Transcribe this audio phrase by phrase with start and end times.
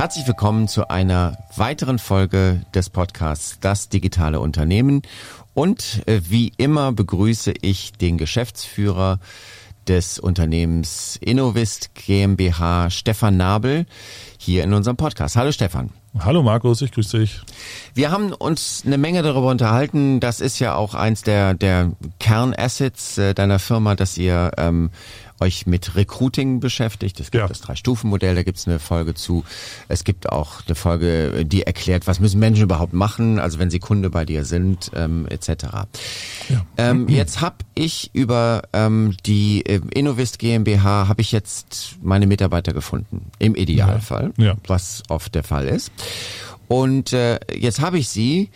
[0.00, 5.02] Herzlich willkommen zu einer weiteren Folge des Podcasts Das digitale Unternehmen.
[5.52, 9.20] Und äh, wie immer begrüße ich den Geschäftsführer
[9.88, 13.86] des Unternehmens Innovist GmbH, Stefan Nabel,
[14.38, 15.36] hier in unserem Podcast.
[15.36, 15.90] Hallo Stefan.
[16.18, 17.40] Hallo Markus, ich grüße dich.
[17.94, 20.18] Wir haben uns eine Menge darüber unterhalten.
[20.18, 24.90] Das ist ja auch eins der, der Kernassets äh, deiner Firma, dass ihr ähm,
[25.40, 27.18] euch mit Recruiting beschäftigt.
[27.20, 27.48] Es gibt ja.
[27.48, 29.44] das Drei-Stufen-Modell, da gibt es eine Folge zu.
[29.88, 33.78] Es gibt auch eine Folge, die erklärt, was müssen Menschen überhaupt machen, also wenn sie
[33.78, 35.48] Kunde bei dir sind, ähm, etc.
[36.48, 36.66] Ja.
[36.80, 42.72] Ähm, jetzt habe ich über ähm, die äh, Innovist GmbH habe ich jetzt meine Mitarbeiter
[42.72, 44.54] gefunden, im Idealfall, ja.
[44.66, 45.92] was oft der Fall ist.
[46.68, 48.50] Und äh, jetzt habe ich sie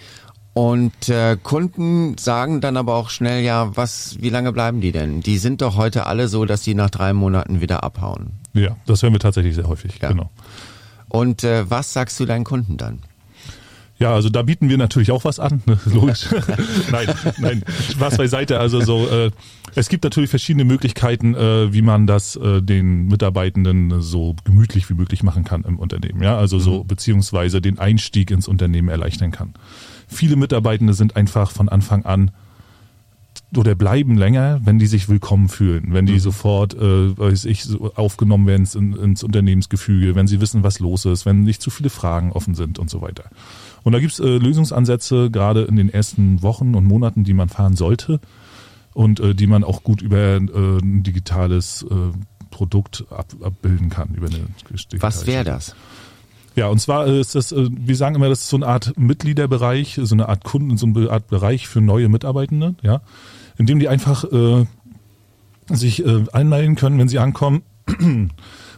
[0.55, 5.21] und äh, Kunden sagen dann aber auch schnell, ja, was, wie lange bleiben die denn?
[5.21, 8.35] Die sind doch heute alle so, dass sie nach drei Monaten wieder abhauen.
[8.53, 10.11] Ja, das hören wir tatsächlich sehr häufig, ja.
[10.11, 10.31] genau.
[11.09, 13.01] Und äh, was sagst du deinen Kunden dann?
[13.99, 15.79] Ja, also da bieten wir natürlich auch was an, ne?
[15.87, 16.27] logisch.
[16.91, 17.07] nein,
[17.39, 18.59] nein, Spaß beiseite.
[18.59, 19.31] Also so, äh,
[19.77, 24.95] es gibt natürlich verschiedene Möglichkeiten, äh, wie man das äh, den Mitarbeitenden so gemütlich wie
[24.95, 26.23] möglich machen kann im Unternehmen.
[26.23, 26.89] Ja, also so mhm.
[26.89, 29.55] beziehungsweise den Einstieg ins Unternehmen erleichtern kann
[30.15, 32.31] viele Mitarbeitende sind einfach von Anfang an
[33.59, 36.21] oder bleiben länger, wenn die sich willkommen fühlen, wenn die mhm.
[36.21, 41.05] sofort, äh, weiß ich, so aufgenommen werden ins, ins, Unternehmensgefüge, wenn sie wissen, was los
[41.05, 43.25] ist, wenn nicht zu viele Fragen offen sind und so weiter.
[43.83, 47.77] Und da gibt's äh, Lösungsansätze, gerade in den ersten Wochen und Monaten, die man fahren
[47.77, 48.21] sollte
[48.95, 51.95] und äh, die man auch gut über äh, ein digitales äh,
[52.51, 54.15] Produkt ab, abbilden kann.
[54.15, 54.47] Über eine
[55.01, 55.75] was wäre das?
[56.57, 59.99] Ja, und zwar ist das, äh, wir sagen immer, das ist so eine Art Mitgliederbereich,
[60.03, 63.01] so eine Art Kunden, so eine Art Bereich für neue Mitarbeitende, ja,
[63.59, 64.67] in dem die einfach äh,
[65.69, 67.63] sich äh, anmelden können, wenn sie ankommen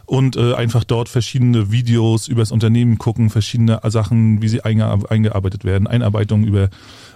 [0.07, 5.65] und äh, einfach dort verschiedene Videos über das Unternehmen gucken, verschiedene Sachen, wie sie eingearbeitet
[5.65, 6.69] werden, Einarbeitung über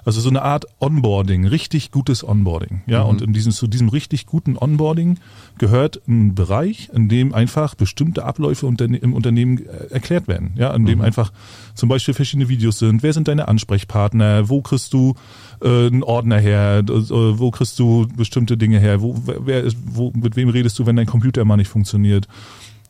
[0.03, 2.81] also so eine Art Onboarding, richtig gutes Onboarding.
[2.88, 3.09] Ja, mhm.
[3.09, 5.19] und in diesem, zu diesem richtig guten Onboarding
[5.57, 10.53] gehört ein Bereich, in dem einfach bestimmte Abläufe im Unternehmen äh, erklärt werden.
[10.56, 11.06] Ja, in dem mhm.
[11.06, 11.31] einfach
[11.75, 13.03] zum Beispiel verschiedene Videos sind.
[13.03, 14.50] Wer sind deine Ansprechpartner?
[14.50, 15.16] Wo kriegst du
[15.62, 16.84] äh, einen Ordner her?
[16.85, 19.01] Wo kriegst du bestimmte Dinge her?
[19.01, 22.28] Wo, wer ist, wo, mit wem redest du, wenn dein Computer mal nicht funktioniert?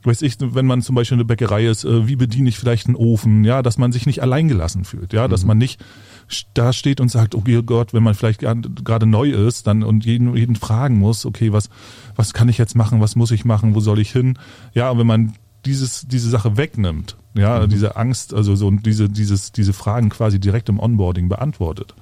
[0.03, 2.95] Weiß ich, wenn man zum Beispiel eine Bäckerei ist, äh, wie bediene ich vielleicht einen
[2.95, 5.47] Ofen, ja, dass man sich nicht alleingelassen fühlt, ja, dass mhm.
[5.49, 5.83] man nicht
[6.53, 10.35] da steht und sagt, okay Gott, wenn man vielleicht gerade neu ist, dann und jeden,
[10.35, 11.69] jeden fragen muss, okay, was,
[12.15, 14.37] was kann ich jetzt machen, was muss ich machen, wo soll ich hin?
[14.73, 15.33] Ja, wenn man
[15.65, 17.69] dieses, diese Sache wegnimmt, ja, mhm.
[17.69, 21.93] diese Angst, also so diese, dieses, diese Fragen quasi direkt im Onboarding beantwortet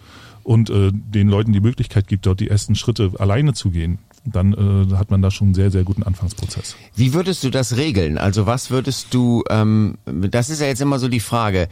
[0.44, 4.00] und äh, den Leuten die Möglichkeit gibt, dort die ersten Schritte alleine zu gehen,
[4.32, 6.76] dann äh, hat man da schon einen sehr, sehr guten Anfangsprozess.
[6.96, 8.18] Wie würdest du das regeln?
[8.18, 11.68] Also was würdest du, ähm, das ist ja jetzt immer so die Frage,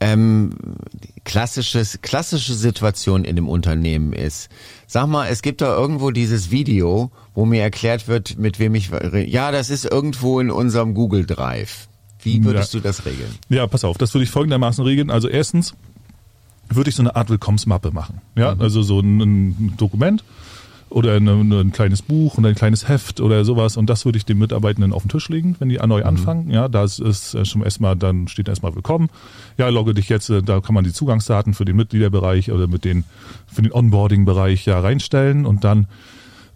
[0.00, 0.50] ähm,
[1.24, 4.50] klassisches, klassische Situation in dem Unternehmen ist.
[4.86, 8.90] Sag mal, es gibt da irgendwo dieses Video, wo mir erklärt wird, mit wem ich,
[9.26, 11.88] ja, das ist irgendwo in unserem Google Drive.
[12.20, 12.80] Wie würdest ja.
[12.80, 13.34] du das regeln?
[13.48, 15.10] Ja, pass auf, das würde ich folgendermaßen regeln.
[15.10, 15.74] Also erstens
[16.68, 18.20] würde ich so eine Art Willkommensmappe machen.
[18.36, 18.60] Ja, mhm.
[18.60, 20.24] also so ein, ein Dokument,
[20.96, 24.24] oder eine, ein kleines Buch und ein kleines Heft oder sowas und das würde ich
[24.24, 26.06] den Mitarbeitenden auf den Tisch legen, wenn die neu mhm.
[26.06, 26.50] anfangen.
[26.50, 27.00] Ja, da ist
[27.34, 29.10] äh, schon erstmal, dann steht erstmal willkommen.
[29.58, 32.86] Ja, logge dich jetzt, äh, da kann man die Zugangsdaten für den Mitgliederbereich oder mit
[32.86, 33.04] den
[33.46, 35.86] für den Onboarding-Bereich ja reinstellen und dann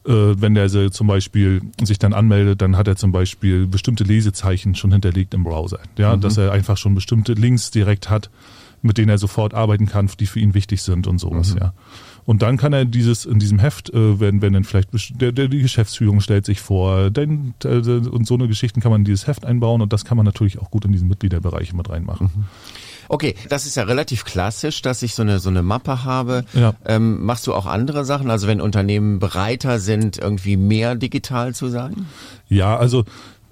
[0.06, 4.74] äh, wenn der zum Beispiel sich dann anmeldet, dann hat er zum Beispiel bestimmte Lesezeichen
[4.74, 5.80] schon hinterlegt im Browser.
[5.98, 6.22] Ja, mhm.
[6.22, 8.30] dass er einfach schon bestimmte Links direkt hat,
[8.80, 11.60] mit denen er sofort arbeiten kann, die für ihn wichtig sind und sowas, mhm.
[11.60, 11.74] ja.
[12.30, 15.48] Und dann kann er dieses in diesem Heft, äh, wenn, wenn dann vielleicht der, der,
[15.48, 19.26] die Geschäftsführung stellt sich vor, denn, äh, und so eine Geschichten kann man in dieses
[19.26, 22.30] Heft einbauen und das kann man natürlich auch gut in diesen Mitgliederbereich mit reinmachen.
[22.32, 22.44] Mhm.
[23.08, 26.44] Okay, das ist ja relativ klassisch, dass ich so eine so eine Mappe habe.
[26.54, 26.74] Ja.
[26.84, 28.30] Ähm, machst du auch andere Sachen?
[28.30, 32.06] Also wenn Unternehmen bereiter sind, irgendwie mehr digital zu sein?
[32.48, 33.06] Ja, also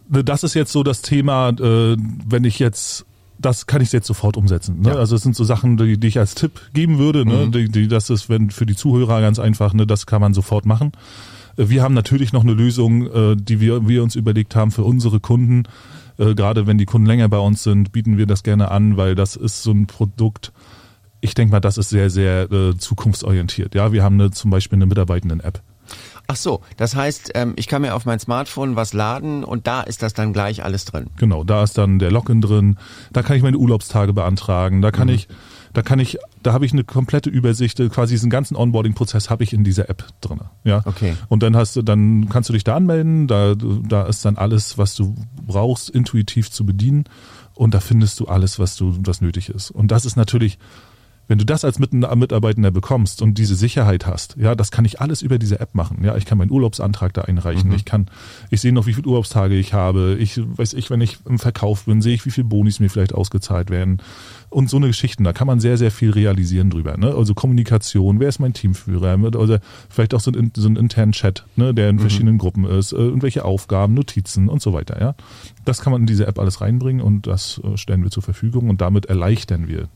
[0.09, 3.07] das ist jetzt so das Thema, äh, wenn ich jetzt
[3.39, 4.81] das kann ich jetzt sofort umsetzen.
[4.81, 4.91] Ne?
[4.91, 4.95] Ja.
[4.97, 7.25] Also es sind so Sachen, die, die ich als Tipp geben würde.
[7.25, 7.47] Ne?
[7.47, 7.53] Mhm.
[7.53, 9.73] Die, die, das ist wenn für die Zuhörer ganz einfach.
[9.75, 9.87] Ne?
[9.87, 10.93] Das kann man sofort machen.
[11.57, 14.85] Äh, wir haben natürlich noch eine Lösung, äh, die wir, wir uns überlegt haben für
[14.85, 15.65] unsere Kunden.
[16.19, 19.15] Äh, gerade wenn die Kunden länger bei uns sind, bieten wir das gerne an, weil
[19.15, 20.53] das ist so ein Produkt.
[21.21, 23.75] Ich denke mal, das ist sehr, sehr äh, zukunftsorientiert.
[23.75, 25.63] Ja, wir haben eine, zum Beispiel eine Mitarbeitenden-App.
[26.30, 29.80] Ach so, das heißt, ähm, ich kann mir auf mein Smartphone was laden und da
[29.80, 31.07] ist das dann gleich alles drin.
[31.16, 32.77] Genau, da ist dann der Login drin.
[33.15, 34.83] Da kann ich meine Urlaubstage beantragen.
[34.83, 35.15] Da kann mhm.
[35.15, 35.28] ich,
[35.72, 37.78] da kann ich, da habe ich eine komplette Übersicht.
[37.78, 40.41] Quasi diesen ganzen Onboarding-Prozess habe ich in dieser App drin.
[40.65, 40.83] Ja.
[40.84, 41.16] Okay.
[41.28, 43.27] Und dann hast du, dann kannst du dich da anmelden.
[43.27, 45.15] Da, da ist dann alles, was du
[45.47, 47.04] brauchst, intuitiv zu bedienen.
[47.54, 49.71] und da findest du alles, was du, was nötig ist.
[49.71, 50.59] Und das ist natürlich
[51.28, 55.21] wenn du das als Mitarbeitender bekommst und diese Sicherheit hast, ja, das kann ich alles
[55.21, 56.03] über diese App machen.
[56.03, 57.69] Ja, ich kann meinen Urlaubsantrag da einreichen.
[57.69, 57.77] Mhm.
[57.77, 58.07] Ich kann,
[58.51, 60.16] ich sehe noch, wie viele Urlaubstage ich habe.
[60.19, 63.15] Ich weiß ich, wenn ich im Verkauf bin, sehe ich, wie viele Bonis mir vielleicht
[63.15, 64.01] ausgezahlt werden.
[64.48, 66.97] Und so eine Geschichten, da kann man sehr, sehr viel realisieren drüber.
[66.97, 67.15] Ne?
[67.15, 69.19] Also Kommunikation, wer ist mein Teamführer?
[69.22, 69.60] Oder
[69.91, 72.01] vielleicht auch so ein, so ein internen Chat, ne, der in mhm.
[72.01, 74.98] verschiedenen Gruppen ist, äh, irgendwelche Aufgaben, Notizen und so weiter.
[74.98, 75.15] Ja,
[75.66, 78.71] Das kann man in diese App alles reinbringen und das äh, stellen wir zur Verfügung
[78.71, 79.89] und damit erleichtern wir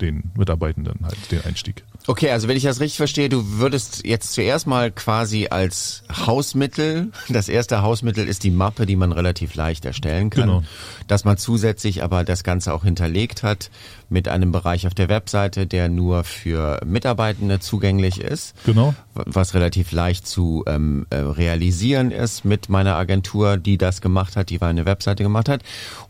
[0.00, 1.84] den Mitarbeitenden halt den Einstieg.
[2.06, 7.12] Okay, also wenn ich das richtig verstehe, du würdest jetzt zuerst mal quasi als Hausmittel,
[7.28, 10.62] das erste Hausmittel ist die Mappe, die man relativ leicht erstellen kann, genau.
[11.06, 13.70] dass man zusätzlich aber das Ganze auch hinterlegt hat
[14.08, 18.54] mit einem Bereich auf der Webseite, der nur für Mitarbeitende zugänglich ist.
[18.64, 18.94] Genau.
[19.12, 24.48] Was relativ leicht zu ähm, äh, realisieren ist mit meiner Agentur, die das gemacht hat,
[24.48, 25.62] die eine Webseite gemacht hat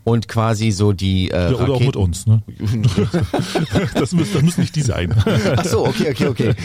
[0.05, 2.41] und quasi so die äh, ja, oder Raketen auch mit uns, ne?
[3.93, 5.13] das, muss, das muss nicht die sein.
[5.57, 6.55] Ach so, okay, okay, okay.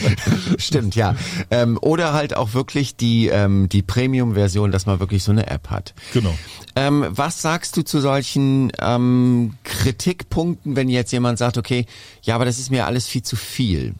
[0.58, 1.16] Stimmt, ja.
[1.50, 5.70] Ähm, oder halt auch wirklich die, ähm, die Premium-Version, dass man wirklich so eine App
[5.70, 5.94] hat.
[6.12, 6.34] Genau.
[6.76, 11.86] Ähm, was sagst du zu solchen ähm, Kritikpunkten, wenn jetzt jemand sagt, okay,
[12.22, 13.94] ja, aber das ist mir alles viel zu viel?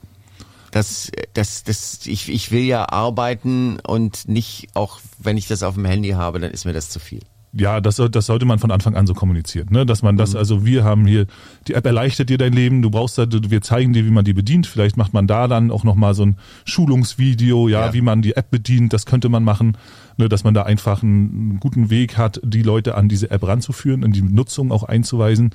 [0.70, 5.74] Das, das, das, ich, ich will ja arbeiten und nicht, auch wenn ich das auf
[5.74, 7.20] dem Handy habe, dann ist mir das zu viel
[7.56, 9.86] ja, das, das sollte man von Anfang an so kommunizieren, ne?
[9.86, 10.38] dass man das, mhm.
[10.38, 11.26] also wir haben hier,
[11.68, 14.32] die App erleichtert dir dein Leben, du brauchst da, wir zeigen dir, wie man die
[14.32, 18.22] bedient, vielleicht macht man da dann auch nochmal so ein Schulungsvideo, ja, ja, wie man
[18.22, 19.76] die App bedient, das könnte man machen,
[20.16, 20.28] ne?
[20.28, 24.12] dass man da einfach einen guten Weg hat, die Leute an diese App ranzuführen, in
[24.12, 25.50] die Nutzung auch einzuweisen.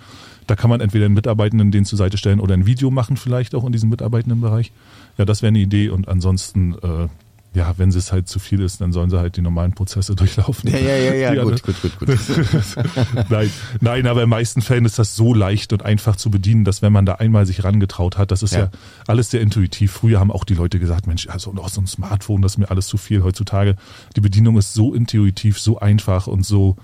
[0.48, 3.54] Da kann man entweder einen Mitarbeitenden den zur Seite stellen oder ein Video machen vielleicht
[3.56, 4.72] auch in diesem Mitarbeitendenbereich.
[5.18, 7.08] Ja, das wäre eine Idee und ansonsten, äh,
[7.60, 10.70] ja, wenn es halt zu viel ist, dann sollen sie halt die normalen Prozesse durchlaufen.
[10.72, 12.10] Ja, ja, ja, ja, ja gut, gut, gut, gut.
[13.30, 13.52] nein,
[13.82, 16.94] nein, aber in meisten Fällen ist das so leicht und einfach zu bedienen, dass wenn
[16.94, 18.70] man da einmal sich rangetraut hat, das ist ja, ja
[19.08, 19.92] alles sehr intuitiv.
[19.92, 22.72] Früher haben auch die Leute gesagt, Mensch, also noch so ein Smartphone, das ist mir
[22.72, 23.24] alles zu viel.
[23.24, 23.76] Heutzutage,
[24.16, 26.78] die Bedienung ist so intuitiv, so einfach und so,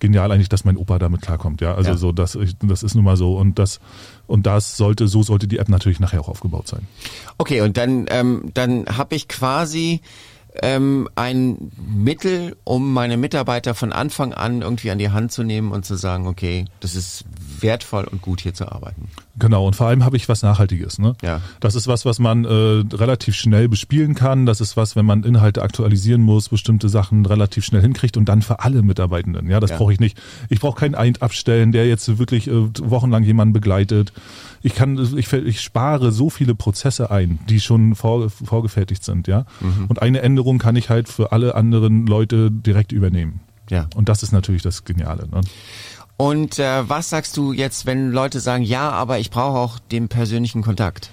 [0.00, 1.60] genial eigentlich, dass mein Opa damit klarkommt.
[1.60, 1.96] Ja, also ja.
[1.96, 3.80] so das, das ist nun mal so und das
[4.26, 6.86] und das sollte so sollte die App natürlich nachher auch aufgebaut sein.
[7.38, 10.00] Okay, und dann ähm, dann habe ich quasi
[10.62, 15.72] ähm, ein Mittel, um meine Mitarbeiter von Anfang an irgendwie an die Hand zu nehmen
[15.72, 17.24] und zu sagen, okay, das ist
[17.60, 19.08] wertvoll und gut hier zu arbeiten.
[19.38, 20.98] Genau, und vor allem habe ich was Nachhaltiges.
[20.98, 21.14] Ne?
[21.22, 21.40] Ja.
[21.60, 22.48] Das ist was, was man äh,
[22.94, 24.46] relativ schnell bespielen kann.
[24.46, 28.42] Das ist was, wenn man Inhalte aktualisieren muss, bestimmte Sachen relativ schnell hinkriegt und dann
[28.42, 29.48] für alle Mitarbeitenden.
[29.48, 29.76] Ja, das ja.
[29.76, 30.20] brauche ich nicht.
[30.48, 34.12] Ich brauche keinen Eint abstellen, der jetzt wirklich äh, wochenlang jemanden begleitet.
[34.60, 39.28] Ich kann, ich, ich spare so viele Prozesse ein, die schon vor, vorgefertigt sind.
[39.28, 39.86] Ja, mhm.
[39.88, 43.40] und eine Änderung kann ich halt für alle anderen Leute direkt übernehmen.
[43.68, 43.88] Ja.
[43.94, 45.28] Und das ist natürlich das Geniale.
[45.28, 45.42] Ne?
[46.16, 50.08] Und äh, was sagst du jetzt, wenn Leute sagen, ja, aber ich brauche auch den
[50.08, 51.12] persönlichen Kontakt?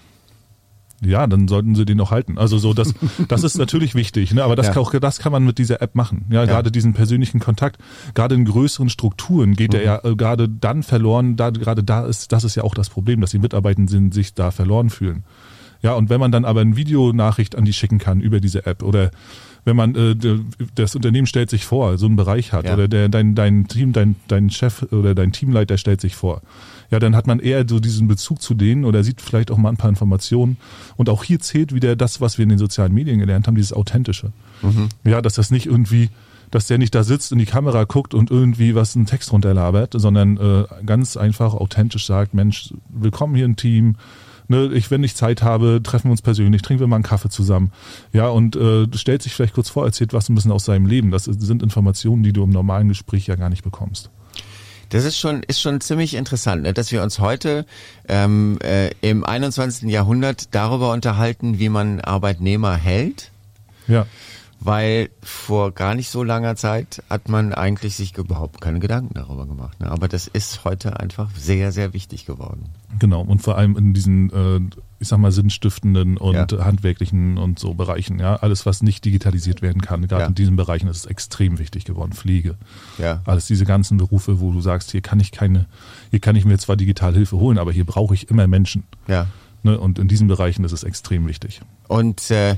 [1.04, 2.38] Ja, dann sollten sie den auch halten.
[2.38, 2.94] Also so, das,
[3.28, 4.44] das ist natürlich wichtig, ne?
[4.44, 4.74] aber das, ja.
[4.74, 6.26] kann auch, das kann man mit dieser App machen.
[6.30, 7.80] Ja, ja, gerade diesen persönlichen Kontakt,
[8.14, 9.78] gerade in größeren Strukturen geht mhm.
[9.78, 12.90] der ja äh, gerade dann verloren, da, gerade da ist, das ist ja auch das
[12.90, 15.24] Problem, dass die Mitarbeitenden sich da verloren fühlen.
[15.86, 18.82] Ja, und wenn man dann aber eine Videonachricht an die schicken kann über diese App
[18.82, 19.12] oder
[19.66, 20.16] wenn man äh,
[20.74, 22.74] das Unternehmen stellt sich vor, so einen Bereich hat ja.
[22.74, 26.42] oder der dein dein Team dein dein Chef oder dein Teamleiter stellt sich vor.
[26.90, 29.70] Ja, dann hat man eher so diesen Bezug zu denen oder sieht vielleicht auch mal
[29.70, 30.58] ein paar Informationen.
[30.98, 33.74] Und auch hier zählt wieder das, was wir in den sozialen Medien gelernt haben, dieses
[33.74, 34.32] Authentische.
[34.64, 34.90] Mhm.
[35.04, 36.10] Ja, dass das nicht irgendwie
[36.50, 39.94] dass der nicht da sitzt in die Kamera guckt und irgendwie was einen Text runterlabert,
[39.96, 43.98] sondern äh, ganz einfach authentisch sagt, Mensch, willkommen hier im Team,
[44.48, 47.30] ne, ich, wenn ich Zeit habe, treffen wir uns persönlich, trinken wir mal einen Kaffee
[47.30, 47.72] zusammen.
[48.14, 51.12] Ja, und äh, stellt sich vielleicht kurz vor, erzählt was ein bisschen aus seinem Leben.
[51.12, 54.10] Das sind Informationen, die du im normalen Gespräch ja gar nicht bekommst.
[54.90, 56.74] Das ist schon, ist schon ziemlich interessant, ne?
[56.74, 57.66] dass wir uns heute
[58.08, 59.90] ähm, äh, im 21.
[59.90, 63.32] Jahrhundert darüber unterhalten, wie man Arbeitnehmer hält.
[63.88, 64.06] Ja
[64.60, 69.46] weil vor gar nicht so langer Zeit hat man eigentlich sich überhaupt keine Gedanken darüber
[69.46, 69.80] gemacht.
[69.80, 69.90] Ne?
[69.92, 72.70] Aber das ist heute einfach sehr, sehr wichtig geworden.
[72.98, 76.66] Genau, und vor allem in diesen, äh, ich sag mal, sinnstiftenden und ja.
[76.66, 80.28] handwerklichen und so Bereichen, ja, alles, was nicht digitalisiert werden kann, gerade ja.
[80.30, 82.14] in diesen Bereichen ist es extrem wichtig geworden.
[82.14, 82.56] Pflege.
[82.98, 83.22] Ja.
[83.26, 85.66] Alles diese ganzen Berufe, wo du sagst, hier kann ich keine,
[86.12, 88.84] hier kann ich mir zwar digital Hilfe holen, aber hier brauche ich immer Menschen.
[89.08, 89.28] Ja.
[89.66, 89.80] Ne?
[89.80, 91.60] Und in diesen Bereichen ist es extrem wichtig.
[91.88, 92.56] Und äh,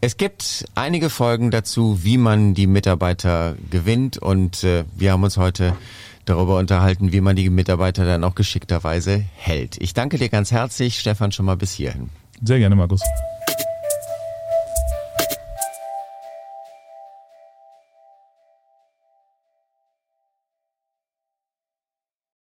[0.00, 5.36] es gibt einige Folgen dazu, wie man die Mitarbeiter gewinnt und äh, wir haben uns
[5.36, 5.76] heute
[6.24, 9.76] darüber unterhalten, wie man die Mitarbeiter dann auch geschickterweise hält.
[9.80, 12.10] Ich danke dir ganz herzlich, Stefan, schon mal bis hierhin.
[12.42, 13.00] Sehr gerne, Markus.